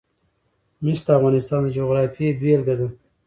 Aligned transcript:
مس 0.83 0.99
د 1.05 1.07
افغانستان 1.17 1.59
د 1.63 1.67
جغرافیې 1.77 2.29
بېلګه 2.39 2.75
ده. 2.79 2.87